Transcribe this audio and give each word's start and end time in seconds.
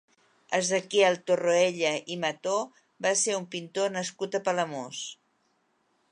Ezequiel 0.59 1.17
Torroella 1.31 1.91
i 2.15 2.17
Mató 2.23 2.55
va 3.07 3.11
ser 3.23 3.35
un 3.41 3.45
pintor 3.55 3.93
nascut 3.97 4.39
a 4.39 4.41
Palamós. 4.47 5.03